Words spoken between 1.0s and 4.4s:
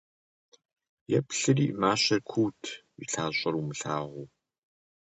Еплъри- мащэр куут, и лъащӀэр умылъагъуу.